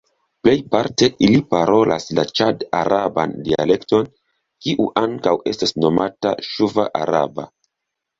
Plejparte 0.45 1.07
ili 1.25 1.41
parolas 1.49 2.07
la 2.19 2.23
ĉad-araban 2.39 3.35
dialekton, 3.49 4.07
kiu 4.65 4.87
ankaŭ 5.03 5.35
estas 5.53 5.75
nomata 5.85 6.33
"ŝuva-araba". 6.49 7.47